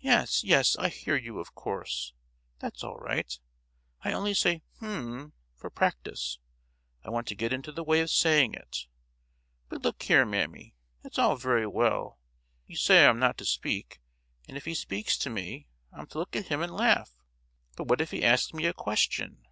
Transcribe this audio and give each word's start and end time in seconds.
"Yes, 0.00 0.44
yes; 0.44 0.76
I 0.76 0.90
hear 0.90 1.16
you, 1.16 1.38
of 1.38 1.54
course. 1.54 2.12
That's 2.58 2.84
all 2.84 2.98
right. 2.98 3.38
I 4.02 4.12
only 4.12 4.34
say 4.34 4.60
'H'm,' 4.82 5.32
for 5.56 5.70
practice; 5.70 6.38
I 7.02 7.08
want 7.08 7.26
to 7.28 7.34
get 7.34 7.50
into 7.50 7.72
the 7.72 7.82
way 7.82 8.00
of 8.00 8.10
saying 8.10 8.52
it. 8.52 8.86
But 9.70 9.80
look 9.80 10.02
here, 10.02 10.26
mammy, 10.26 10.74
it's 11.02 11.18
all 11.18 11.36
very 11.36 11.66
well; 11.66 12.18
you 12.66 12.76
say 12.76 13.06
I'm 13.06 13.18
not 13.18 13.38
to 13.38 13.46
speak, 13.46 13.98
and 14.46 14.58
if 14.58 14.66
he 14.66 14.74
speaks 14.74 15.16
to 15.16 15.30
me 15.30 15.68
I'm 15.90 16.06
to 16.08 16.18
look 16.18 16.36
at 16.36 16.48
him 16.48 16.60
and 16.60 16.74
laugh—but 16.76 17.88
what 17.88 18.02
if 18.02 18.10
he 18.10 18.22
asks 18.22 18.52
me 18.52 18.66
a 18.66 18.74
question?" 18.74 19.46